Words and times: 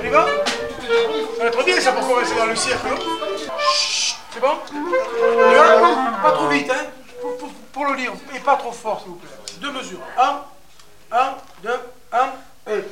On 0.00 0.04
y 0.04 0.08
va 0.08 0.26
Ça 1.38 1.44
être 1.46 1.64
bien 1.64 1.80
ça 1.80 1.92
pour 1.92 2.06
commencer 2.08 2.34
dans 2.36 2.46
le 2.46 2.56
cercle. 2.56 2.88
C'est 4.32 4.40
bon 4.40 4.54
Pas 6.22 6.30
trop 6.32 6.48
vite, 6.48 6.70
hein 6.70 6.84
pour, 7.20 7.36
pour- 7.38 7.52
pour 7.72 7.86
le 7.86 7.94
lire. 7.94 8.12
Et 8.34 8.40
pas 8.40 8.56
trop 8.56 8.72
fort, 8.72 9.00
s'il 9.00 9.10
vous 9.10 9.16
plaît. 9.16 9.30
Deux 9.60 9.72
mesures. 9.72 9.98
Un, 10.18 10.40
un, 11.12 11.34
deux, 11.62 11.80
un, 12.12 12.72
et. 12.72 12.84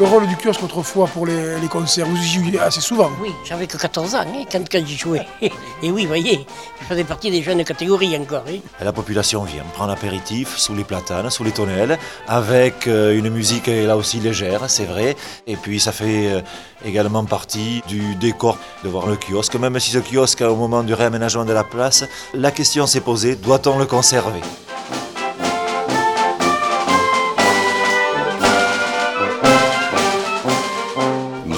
Le 0.00 0.06
rôle 0.06 0.26
du 0.26 0.34
kiosque 0.34 0.62
autrefois 0.62 1.06
pour 1.08 1.26
les, 1.26 1.60
les 1.60 1.68
concerts, 1.68 2.06
vous 2.06 2.16
y 2.16 2.26
jouiez 2.26 2.58
assez 2.58 2.80
souvent. 2.80 3.10
Oui, 3.20 3.32
j'avais 3.44 3.66
que 3.66 3.76
14 3.76 4.14
ans 4.14 4.20
hein, 4.20 4.44
quand, 4.50 4.64
quand 4.72 4.82
j'y 4.86 4.96
jouais. 4.96 5.26
Et 5.82 5.90
oui, 5.90 6.06
voyez, 6.06 6.46
je 6.80 6.86
faisais 6.86 7.04
partie 7.04 7.30
des 7.30 7.42
jeunes 7.42 7.62
catégories 7.64 8.16
encore. 8.16 8.44
hein. 8.48 8.60
La 8.80 8.94
population 8.94 9.44
vient 9.44 9.62
prendre 9.74 9.90
l'apéritif 9.90 10.56
sous 10.56 10.74
les 10.74 10.84
platanes, 10.84 11.28
sous 11.28 11.44
les 11.44 11.52
tonnelles, 11.52 11.98
avec 12.26 12.86
euh, 12.86 13.14
une 13.14 13.28
musique 13.28 13.68
euh, 13.68 13.86
là 13.86 13.98
aussi 13.98 14.20
légère, 14.20 14.70
c'est 14.70 14.86
vrai. 14.86 15.16
Et 15.46 15.56
puis 15.56 15.78
ça 15.78 15.92
fait 15.92 16.28
euh, 16.32 16.40
également 16.82 17.26
partie 17.26 17.82
du 17.86 18.14
décor 18.14 18.56
de 18.82 18.88
voir 18.88 19.06
le 19.06 19.16
kiosque. 19.18 19.56
Même 19.56 19.78
si 19.80 19.90
ce 19.90 19.98
kiosque, 19.98 20.40
au 20.40 20.56
moment 20.56 20.82
du 20.82 20.94
réaménagement 20.94 21.44
de 21.44 21.52
la 21.52 21.64
place, 21.64 22.04
la 22.32 22.50
question 22.50 22.86
s'est 22.86 23.02
posée, 23.02 23.36
doit-on 23.36 23.78
le 23.78 23.84
conserver? 23.84 24.40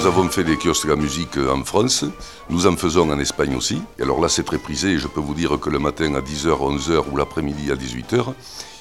Nous 0.03 0.09
avons 0.09 0.27
fait 0.27 0.43
des 0.43 0.57
kiosques 0.57 0.89
à 0.89 0.97
musique 0.97 1.37
en 1.37 1.63
France, 1.63 2.03
nous 2.49 2.67
en 2.67 2.75
faisons 2.75 3.09
en 3.09 3.17
Espagne 3.19 3.55
aussi. 3.55 3.81
Et 3.97 4.01
alors 4.01 4.19
là, 4.19 4.27
c'est 4.27 4.43
très 4.43 4.57
prisé 4.57 4.89
et 4.89 4.97
je 4.97 5.07
peux 5.07 5.21
vous 5.21 5.33
dire 5.33 5.57
que 5.61 5.69
le 5.69 5.79
matin 5.79 6.13
à 6.15 6.19
10h, 6.19 6.49
11h 6.49 7.03
ou 7.09 7.15
l'après-midi 7.15 7.71
à 7.71 7.75
18h, 7.75 8.17
euh, 8.17 8.33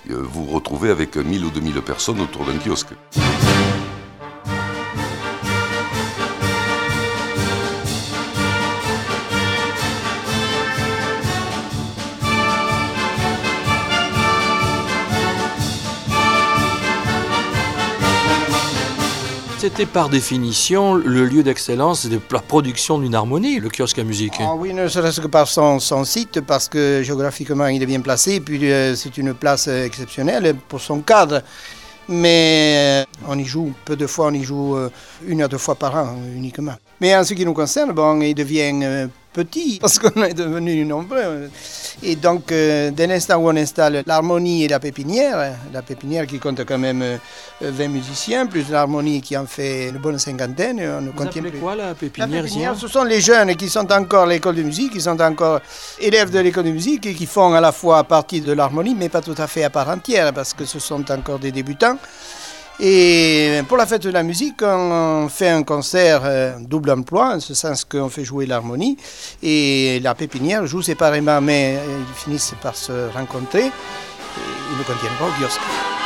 vous 0.08 0.46
vous 0.46 0.52
retrouvez 0.52 0.90
avec 0.90 1.16
1000 1.16 1.44
ou 1.44 1.50
2000 1.50 1.80
personnes 1.82 2.20
autour 2.20 2.44
d'un 2.44 2.58
kiosque. 2.58 2.94
C'était 19.62 19.86
par 19.86 20.08
définition 20.08 20.94
le 20.94 21.24
lieu 21.24 21.44
d'excellence 21.44 22.06
de 22.06 22.18
la 22.32 22.40
production 22.40 22.98
d'une 22.98 23.14
harmonie, 23.14 23.60
le 23.60 23.68
kiosque 23.68 24.00
à 24.00 24.02
musique. 24.02 24.32
Ah 24.40 24.56
oui, 24.56 24.74
ne 24.74 24.88
serait-ce 24.88 25.20
que 25.20 25.28
par 25.28 25.46
son, 25.46 25.78
site, 26.04 26.40
parce 26.40 26.68
que 26.68 27.00
géographiquement 27.04 27.68
il 27.68 27.80
est 27.80 27.86
bien 27.86 28.00
placé, 28.00 28.32
et 28.32 28.40
puis 28.40 28.72
euh, 28.72 28.96
c'est 28.96 29.16
une 29.18 29.34
place 29.34 29.68
euh, 29.68 29.84
exceptionnelle 29.84 30.56
pour 30.68 30.80
son 30.80 30.98
cadre. 31.02 31.42
Mais 32.08 33.04
euh, 33.06 33.28
on 33.28 33.38
y 33.38 33.44
joue, 33.44 33.72
peu 33.84 33.94
de 33.94 34.08
fois, 34.08 34.26
on 34.26 34.32
y 34.32 34.42
joue 34.42 34.76
une 35.24 35.42
à 35.42 35.46
deux 35.46 35.58
fois 35.58 35.76
par 35.76 35.94
an 35.94 36.16
uniquement. 36.34 36.74
Mais 37.00 37.14
en 37.14 37.22
ce 37.22 37.32
qui 37.34 37.44
nous 37.44 37.54
concerne, 37.54 37.92
bon, 37.92 38.20
il 38.20 38.34
devient 38.34 39.08
petit, 39.32 39.78
parce 39.80 39.98
qu'on 39.98 40.22
est 40.22 40.34
devenus 40.34 40.86
nombreux. 40.86 41.50
Et 42.02 42.16
donc, 42.16 42.52
euh, 42.52 42.90
dès 42.90 43.06
l'instant 43.06 43.36
où 43.36 43.48
on 43.48 43.56
installe 43.56 44.02
l'harmonie 44.06 44.64
et 44.64 44.68
la 44.68 44.80
pépinière, 44.80 45.56
la 45.72 45.82
pépinière 45.82 46.26
qui 46.26 46.38
compte 46.38 46.64
quand 46.64 46.78
même 46.78 47.02
euh, 47.02 47.16
20 47.60 47.88
musiciens, 47.88 48.46
plus 48.46 48.70
l'harmonie 48.70 49.20
qui 49.20 49.36
en 49.36 49.46
fait 49.46 49.88
une 49.88 49.98
bonne 49.98 50.18
cinquantaine, 50.18 50.80
on 50.80 51.00
ne 51.00 51.06
Vous 51.10 51.12
contient 51.12 51.42
plus. 51.42 51.52
quoi 51.58 51.74
la 51.74 51.88
La 51.88 51.94
pépinière 51.94 52.44
ici 52.44 52.54
pépinière, 52.54 52.76
ce 52.76 52.88
sont 52.88 53.04
les 53.04 53.20
jeunes 53.20 53.54
qui 53.56 53.68
sont 53.68 53.90
encore 53.92 54.24
à 54.24 54.26
l'école 54.26 54.56
de 54.56 54.62
musique, 54.62 54.92
qui 54.92 55.00
sont 55.00 55.20
encore 55.20 55.60
élèves 56.00 56.30
de 56.30 56.38
l'école 56.40 56.64
de 56.64 56.70
musique 56.70 57.06
et 57.06 57.14
qui 57.14 57.26
font 57.26 57.54
à 57.54 57.60
la 57.60 57.72
fois 57.72 58.04
partie 58.04 58.40
de 58.40 58.52
l'harmonie, 58.52 58.94
mais 58.94 59.08
pas 59.08 59.20
tout 59.20 59.34
à 59.38 59.46
fait 59.46 59.64
à 59.64 59.70
part 59.70 59.88
entière, 59.88 60.32
parce 60.32 60.54
que 60.54 60.64
ce 60.64 60.78
sont 60.78 61.10
encore 61.10 61.38
des 61.38 61.52
débutants. 61.52 61.98
Et 62.80 63.60
pour 63.68 63.76
la 63.76 63.86
fête 63.86 64.02
de 64.02 64.10
la 64.10 64.22
musique, 64.22 64.62
on 64.62 65.28
fait 65.28 65.48
un 65.48 65.62
concert 65.62 66.22
euh, 66.24 66.56
double 66.58 66.90
emploi, 66.90 67.34
en 67.36 67.40
ce 67.40 67.54
sens 67.54 67.84
qu'on 67.84 68.08
fait 68.08 68.24
jouer 68.24 68.46
l'harmonie 68.46 68.96
et 69.42 70.00
la 70.02 70.14
pépinière 70.14 70.66
joue 70.66 70.82
séparément, 70.82 71.40
mais 71.40 71.76
euh, 71.76 71.98
ils 72.00 72.14
finissent 72.14 72.54
par 72.62 72.74
se 72.74 73.08
rencontrer. 73.12 73.64
Ils 73.64 74.78
ne 74.78 74.84
contiennent 74.84 75.18
pas 75.18 75.26
au 75.26 75.42
kiosque. 75.42 76.01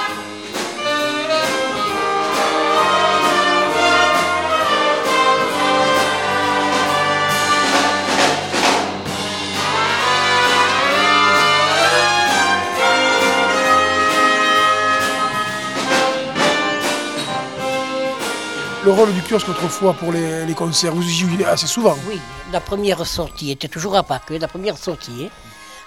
Le 18.86 18.92
rôle 18.92 19.12
du 19.12 19.20
kiosque 19.20 19.48
autrefois 19.48 19.94
pour 19.94 20.12
les, 20.12 20.54
concerts, 20.54 20.94
vous 20.94 21.02
y 21.02 21.12
jouiez 21.12 21.44
assez 21.44 21.66
souvent. 21.66 21.96
Oui, 22.08 22.20
la 22.52 22.60
première 22.60 23.04
sortie 23.04 23.50
était 23.50 23.66
toujours 23.66 23.96
à 23.96 24.04
Pâques, 24.04 24.30
la 24.30 24.46
première 24.46 24.78
sortie. 24.78 25.28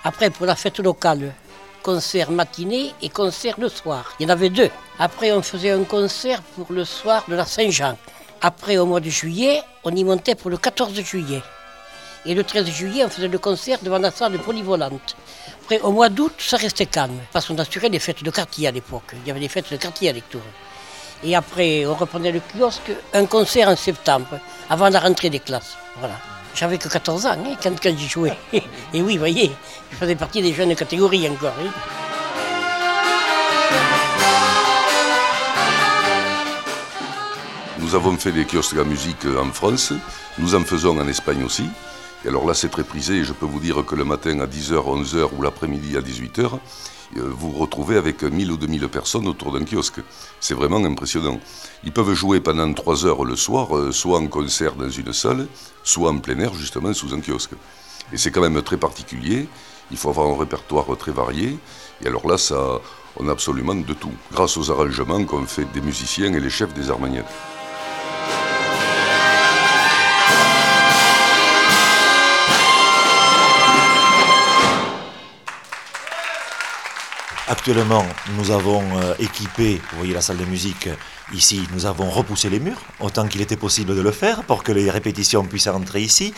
Après, 0.03 0.29
pour 0.29 0.45
la 0.45 0.53
fête 0.53 0.79
locale, 0.79 1.33
concert 1.81 2.29
matinée 2.29 2.91
et 3.01 3.07
concert 3.07 3.55
le 3.57 3.69
soir. 3.69 4.11
Il 4.19 4.23
y 4.23 4.25
en 4.25 4.33
avait 4.33 4.49
deux. 4.49 4.69
Après, 4.99 5.31
on 5.31 5.41
faisait 5.41 5.69
un 5.69 5.85
concert 5.85 6.41
pour 6.41 6.73
le 6.73 6.83
soir 6.83 7.23
de 7.29 7.35
la 7.35 7.45
Saint-Jean. 7.45 7.97
Après, 8.41 8.77
au 8.77 8.85
mois 8.85 8.99
de 8.99 9.09
juillet, 9.09 9.61
on 9.85 9.95
y 9.95 10.03
montait 10.03 10.35
pour 10.35 10.49
le 10.49 10.57
14 10.57 10.93
juillet. 10.99 11.41
Et 12.25 12.35
le 12.35 12.43
13 12.43 12.65
juillet, 12.65 13.05
on 13.05 13.09
faisait 13.09 13.29
le 13.29 13.39
concert 13.39 13.79
devant 13.81 13.99
la 13.99 14.11
salle 14.11 14.37
polyvolante. 14.39 15.15
Après, 15.63 15.79
au 15.79 15.93
mois 15.93 16.09
d'août, 16.09 16.33
ça 16.37 16.57
restait 16.57 16.85
calme, 16.85 17.21
parce 17.31 17.47
qu'on 17.47 17.57
assurait 17.59 17.87
les 17.87 17.99
fêtes 17.99 18.23
de 18.23 18.29
quartier 18.29 18.67
à 18.67 18.71
l'époque. 18.71 19.13
Il 19.13 19.25
y 19.25 19.31
avait 19.31 19.39
des 19.39 19.47
fêtes 19.47 19.71
de 19.71 19.77
quartier 19.77 20.09
à 20.09 20.11
Lectoure. 20.11 20.41
Et 21.23 21.35
après, 21.35 21.85
on 21.85 21.95
reprenait 21.95 22.31
le 22.31 22.39
kiosque, 22.39 22.91
un 23.13 23.25
concert 23.25 23.67
en 23.67 23.75
septembre, 23.75 24.39
avant 24.69 24.89
la 24.89 24.99
rentrée 24.99 25.29
des 25.29 25.39
classes. 25.39 25.75
Voilà. 25.99 26.15
J'avais 26.55 26.77
que 26.77 26.87
14 26.89 27.25
ans 27.25 27.29
hein, 27.31 27.55
quand, 27.61 27.75
j'y 27.97 28.07
jouais. 28.07 28.37
Et 28.93 29.01
oui, 29.01 29.17
voyez, 29.17 29.51
je 29.91 29.97
faisais 29.97 30.15
partie 30.15 30.41
des 30.41 30.53
jeunes 30.53 30.75
catégories 30.75 31.27
encore. 31.29 31.53
hein. 31.59 31.71
Nous 37.79 37.95
avons 37.95 38.15
fait 38.17 38.31
des 38.31 38.45
kiosques 38.45 38.77
à 38.77 38.83
musique 38.83 39.25
en 39.25 39.51
France, 39.51 39.93
nous 40.37 40.53
en 40.55 40.63
faisons 40.63 40.99
en 40.99 41.07
Espagne 41.07 41.43
aussi. 41.43 41.69
Et 42.25 42.27
alors 42.27 42.45
là, 42.45 42.53
c'est 42.53 42.69
très 42.69 42.83
prisé 42.83 43.15
et 43.15 43.23
je 43.23 43.31
peux 43.31 43.45
vous 43.45 43.59
dire 43.59 43.85
que 43.85 43.95
le 43.95 44.03
matin 44.03 44.39
à 44.41 44.45
10h, 44.45 44.73
11h 44.73 45.29
ou 45.37 45.41
l'après-midi 45.41 45.95
à 45.95 46.01
18h, 46.01 46.59
euh, 47.17 47.21
vous 47.25 47.51
retrouvez 47.51 47.95
avec 47.95 48.23
1000 48.23 48.51
ou 48.51 48.57
2000 48.57 48.89
personnes 48.89 49.27
autour 49.27 49.53
d'un 49.53 49.63
kiosque. 49.63 50.01
C'est 50.41 50.53
vraiment 50.53 50.83
impressionnant. 50.83 51.39
Ils 51.83 51.93
peuvent 51.93 52.13
jouer 52.13 52.41
pendant 52.41 52.71
3 52.73 53.05
heures 53.05 53.23
le 53.23 53.37
soir, 53.37 53.75
euh, 53.75 53.91
soit 53.93 54.19
en 54.19 54.27
concert 54.27 54.75
dans 54.75 54.89
une 54.89 55.13
salle, 55.13 55.47
soit 55.83 56.11
en 56.11 56.17
plein 56.17 56.39
air, 56.39 56.53
justement, 56.53 56.93
sous 56.93 57.13
un 57.13 57.21
kiosque. 57.21 57.53
Et 58.11 58.17
c'est 58.17 58.31
quand 58.31 58.41
même 58.41 58.61
très 58.61 58.77
particulier. 58.77 59.47
Il 59.89 59.97
faut 59.97 60.09
avoir 60.09 60.27
un 60.27 60.37
répertoire 60.37 60.85
très 60.97 61.11
varié. 61.11 61.57
Et 62.03 62.07
alors 62.07 62.27
là, 62.27 62.37
ça, 62.37 62.79
on 63.15 63.27
a 63.29 63.31
absolument 63.31 63.75
de 63.75 63.93
tout, 63.93 64.13
grâce 64.31 64.57
aux 64.57 64.69
arrangements 64.71 65.23
qu'ont 65.23 65.45
fait 65.45 65.65
des 65.73 65.81
musiciens 65.81 66.33
et 66.33 66.39
les 66.39 66.49
chefs 66.49 66.73
des 66.73 66.91
harmoniennes. 66.91 67.25
Actuellement, 77.51 78.05
nous 78.37 78.51
avons 78.51 78.83
euh, 78.99 79.15
équipé, 79.17 79.81
vous 79.89 79.97
voyez 79.97 80.13
la 80.13 80.21
salle 80.21 80.37
de 80.37 80.45
musique 80.45 80.85
euh, 80.85 80.93
ici, 81.33 81.61
nous 81.73 81.87
avons 81.87 82.07
repoussé 82.07 82.47
les 82.47 82.59
murs 82.59 82.79
autant 82.99 83.27
qu'il 83.27 83.41
était 83.41 83.57
possible 83.57 83.95
de 83.95 84.01
le 84.01 84.11
faire 84.11 84.43
pour 84.43 84.61
que 84.61 84.71
les 84.71 84.87
répétitions 84.91 85.43
puissent 85.43 85.67
rentrer 85.67 85.99
ici. 86.01 86.31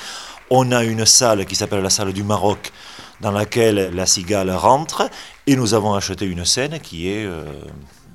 On 0.50 0.72
a 0.72 0.86
une 0.86 1.06
salle 1.06 1.46
qui 1.46 1.56
s'appelle 1.56 1.82
la 1.82 1.90
salle 1.90 2.14
du 2.14 2.24
Maroc 2.24 2.72
dans 3.20 3.32
laquelle 3.32 3.92
la 3.94 4.06
cigale 4.06 4.52
rentre 4.52 5.10
et 5.48 5.58
nous 5.58 5.74
avons 5.74 5.96
acheté 5.96 6.26
une 6.26 6.46
scène 6.46 6.80
qui 6.80 7.10
est 7.10 7.26
euh, 7.26 7.44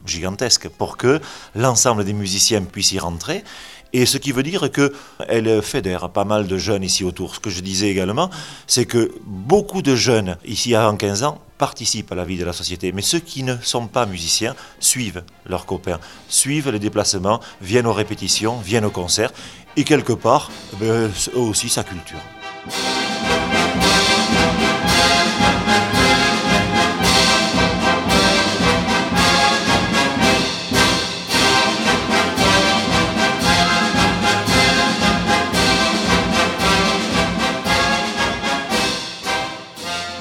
gigantesque 0.06 0.70
pour 0.70 0.96
que 0.96 1.20
l'ensemble 1.54 2.02
des 2.02 2.14
musiciens 2.14 2.62
puissent 2.62 2.92
y 2.92 2.98
rentrer. 2.98 3.44
Et 3.92 4.06
ce 4.06 4.16
qui 4.16 4.32
veut 4.32 4.42
dire 4.42 4.70
qu'elle 4.72 5.60
fédère 5.60 6.08
pas 6.08 6.24
mal 6.24 6.46
de 6.46 6.56
jeunes 6.56 6.82
ici 6.82 7.04
autour. 7.04 7.34
Ce 7.34 7.40
que 7.40 7.50
je 7.50 7.60
disais 7.60 7.90
également, 7.90 8.30
c'est 8.66 8.86
que 8.86 9.12
beaucoup 9.26 9.82
de 9.82 9.94
jeunes 9.94 10.38
ici 10.46 10.74
avant 10.74 10.96
15 10.96 11.24
ans 11.24 11.42
participent 11.58 12.12
à 12.12 12.14
la 12.14 12.24
vie 12.24 12.38
de 12.38 12.44
la 12.44 12.52
société. 12.52 12.92
Mais 12.92 13.02
ceux 13.02 13.20
qui 13.20 13.42
ne 13.42 13.56
sont 13.62 13.86
pas 13.86 14.06
musiciens 14.06 14.54
suivent 14.80 15.22
leurs 15.46 15.66
copains, 15.66 16.00
suivent 16.28 16.70
les 16.70 16.78
déplacements, 16.78 17.40
viennent 17.60 17.86
aux 17.86 17.92
répétitions, 17.92 18.58
viennent 18.58 18.84
aux 18.84 18.90
concerts. 18.90 19.32
Et 19.76 19.84
quelque 19.84 20.12
part, 20.12 20.50
ben, 20.80 21.10
eux 21.34 21.38
aussi 21.38 21.68
sa 21.68 21.84
culture. 21.84 22.20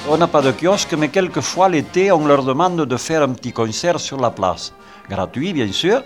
On 0.07 0.17
n'a 0.17 0.27
pas 0.27 0.43
de 0.43 0.51
kiosque, 0.51 0.93
mais 0.93 1.09
quelquefois 1.09 1.67
l'été, 1.67 2.11
on 2.11 2.27
leur 2.27 2.43
demande 2.43 2.85
de 2.85 2.97
faire 2.97 3.23
un 3.23 3.29
petit 3.29 3.51
concert 3.51 3.99
sur 3.99 4.19
la 4.19 4.29
place. 4.29 4.71
Gratuit, 5.09 5.51
bien 5.51 5.71
sûr. 5.71 6.03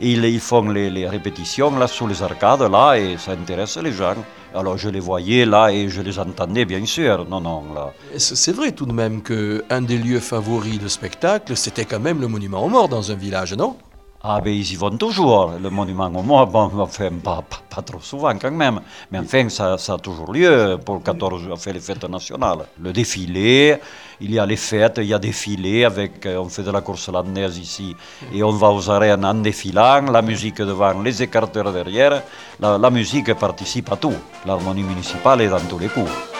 Ils, 0.00 0.40
font 0.40 0.68
les, 0.68 1.08
répétitions 1.08 1.76
là 1.78 1.86
sous 1.86 2.08
les 2.08 2.20
arcades, 2.20 2.62
là, 2.62 2.94
et 2.94 3.16
ça 3.16 3.32
intéresse 3.32 3.76
les 3.76 3.92
gens. 3.92 4.16
Alors 4.54 4.76
je 4.76 4.88
les 4.88 4.98
voyais 4.98 5.46
là 5.46 5.68
et 5.68 5.88
je 5.88 6.00
les 6.02 6.18
entendais, 6.18 6.64
bien 6.64 6.84
sûr. 6.84 7.26
Non, 7.28 7.40
non, 7.40 7.62
là. 7.74 7.92
C'est 8.16 8.36
c'est 8.36 8.52
vrai 8.52 8.72
tout 8.72 8.86
de 8.86 8.92
même 8.92 9.22
qu'un 9.22 9.82
des 9.82 9.98
lieux 9.98 10.20
favoris 10.20 10.80
de 10.80 10.88
spectacle, 10.88 11.56
c'était 11.56 11.84
quand 11.84 12.00
même 12.00 12.20
le 12.20 12.26
monument 12.26 12.64
aux 12.64 12.68
morts 12.68 12.88
dans 12.88 13.12
un 13.12 13.16
village, 13.16 13.54
non? 13.54 13.76
Ah, 14.20 14.40
ben 14.40 14.52
ils 14.52 14.72
y 14.72 14.74
vont 14.74 14.96
toujours. 14.96 15.52
Le 15.62 15.70
monument 15.70 16.06
aux 16.06 16.22
morts, 16.22 16.48
bon, 16.48 16.70
enfin, 16.80 17.08
pas, 17.22 17.36
pas, 17.48 17.60
pas 17.70 17.82
trop 17.82 18.00
souvent 18.00 18.36
quand 18.36 18.50
même. 18.50 18.80
Mais 19.12 19.20
enfin, 19.20 19.48
ça, 19.48 19.78
ça 19.78 19.94
a 19.94 19.98
toujours 19.98 20.32
lieu 20.32 20.76
pour 20.84 20.96
le 20.96 21.00
14 21.02 21.40
juin, 21.40 21.52
on 21.52 21.56
fait 21.56 21.72
les 21.72 21.78
fêtes 21.78 22.02
nationales. 22.08 22.66
Le 22.82 22.92
défilé, 22.92 23.78
il 24.20 24.32
y 24.32 24.38
a 24.40 24.44
les 24.44 24.56
fêtes, 24.56 24.98
il 24.98 25.04
y 25.06 25.14
a 25.14 25.20
défilé 25.20 25.84
avec, 25.84 26.26
euh, 26.26 26.38
on 26.38 26.48
fait 26.48 26.64
de 26.64 26.72
la 26.72 26.80
course 26.80 27.08
landaise 27.10 27.58
ici. 27.58 27.94
Et 28.32 28.42
on 28.42 28.50
va 28.50 28.72
aux 28.72 28.90
arènes 28.90 29.24
en 29.24 29.34
défilant, 29.34 30.02
la 30.10 30.20
musique 30.20 30.56
devant, 30.62 31.00
les 31.00 31.22
écarteurs 31.22 31.72
derrière. 31.72 32.24
La, 32.58 32.76
la 32.76 32.90
musique 32.90 33.32
participe 33.34 33.92
à 33.92 33.96
tout. 33.96 34.14
L'harmonie 34.44 34.82
municipale 34.82 35.42
est 35.42 35.48
dans 35.48 35.60
tous 35.60 35.78
les 35.78 35.88
coups. 35.88 36.37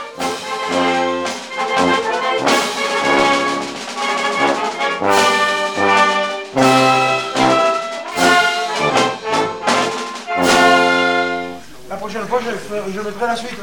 Prochaine 11.99 12.27
fois, 12.27 12.41
je, 12.41 13.01
mettrai 13.01 13.27
la 13.27 13.37
suite. 13.37 13.59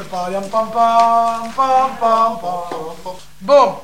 Pam. 0.52 0.68
Bon, 3.42 3.76